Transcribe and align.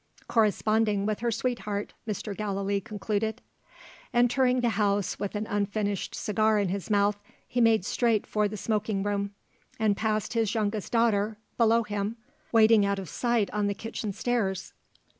"Corresponding 0.27 1.05
with 1.05 1.19
her 1.19 1.29
sweetheart," 1.29 1.93
Mr. 2.07 2.35
Gallilee 2.35 2.81
concluded. 2.81 3.39
Entering 4.15 4.61
the 4.61 4.69
house 4.69 5.19
with 5.19 5.35
an 5.35 5.45
unfinished 5.45 6.15
cigar 6.15 6.57
in 6.57 6.69
his 6.69 6.89
mouth, 6.89 7.19
he 7.47 7.61
made 7.61 7.85
straight 7.85 8.25
for 8.25 8.47
the 8.47 8.57
smoking 8.57 9.03
room 9.03 9.35
and 9.77 9.95
passed 9.95 10.33
his 10.33 10.55
youngest 10.55 10.91
daughter, 10.91 11.37
below 11.55 11.83
him, 11.83 12.17
waiting 12.51 12.83
out 12.83 12.97
of 12.97 13.09
sight 13.09 13.51
on 13.51 13.67
the 13.67 13.75
kitchen 13.75 14.11
stairs. 14.11 14.73